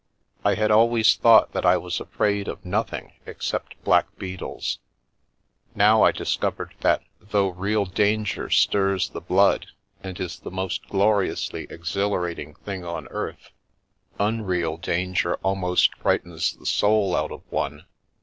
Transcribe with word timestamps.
I 0.43 0.55
had 0.55 0.71
always 0.71 1.13
thought 1.13 1.51
that 1.53 1.63
I 1.63 1.77
was 1.77 1.99
afraid 1.99 2.47
of 2.47 2.65
nothing 2.65 3.13
except 3.27 3.79
black 3.83 4.07
beetles, 4.17 4.79
now 5.75 6.01
I 6.01 6.11
discovered 6.11 6.73
that 6.79 7.03
though 7.19 7.49
real 7.49 7.85
danger 7.85 8.49
stirs 8.49 9.09
the 9.09 9.21
blood 9.21 9.67
and 10.01 10.19
is 10.19 10.39
the 10.39 10.49
most 10.49 10.87
gloriously 10.89 11.67
exhilarating 11.69 12.55
thing 12.55 12.83
on 12.83 13.09
earth, 13.09 13.51
unreal 14.19 14.77
danger 14.77 15.35
almost 15.43 15.93
frightens 15.97 16.55
the 16.55 16.65
soul 16.65 17.15
out 17.15 17.31
of 17.31 17.43
one. 17.51 17.85